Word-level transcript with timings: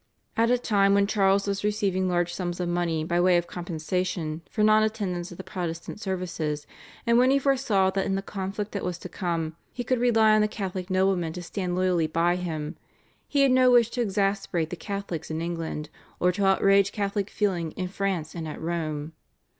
At 0.35 0.49
a 0.49 0.57
time 0.57 0.95
when 0.95 1.05
Charles 1.05 1.45
was 1.45 1.63
receiving 1.63 2.09
large 2.09 2.33
sums 2.33 2.59
of 2.59 2.67
money 2.67 3.03
by 3.03 3.21
way 3.21 3.37
of 3.37 3.45
compensation 3.45 4.41
for 4.49 4.63
non 4.63 4.81
attendance 4.81 5.31
at 5.31 5.37
the 5.37 5.43
Protestant 5.43 6.01
services, 6.01 6.65
and 7.05 7.19
when 7.19 7.29
he 7.29 7.37
foresaw 7.37 7.91
that 7.91 8.07
in 8.07 8.15
the 8.15 8.23
conflict 8.23 8.71
that 8.71 8.83
was 8.83 8.97
to 8.97 9.07
come 9.09 9.55
he 9.71 9.83
could 9.83 9.99
rely 9.99 10.33
on 10.33 10.41
the 10.41 10.47
Catholic 10.47 10.89
noblemen 10.89 11.33
to 11.33 11.43
stand 11.43 11.75
loyally 11.75 12.07
by 12.07 12.35
him, 12.35 12.77
he 13.27 13.43
had 13.43 13.51
no 13.51 13.69
wish 13.69 13.91
to 13.91 14.01
exasperate 14.01 14.71
the 14.71 14.75
Catholics 14.75 15.29
in 15.29 15.39
England, 15.39 15.91
or 16.19 16.31
to 16.31 16.47
outrage 16.47 16.91
Catholic 16.91 17.29
feeling 17.29 17.69
in 17.73 17.87
France 17.87 18.33
and 18.33 18.47
at 18.47 18.59
Rome. 18.59 19.13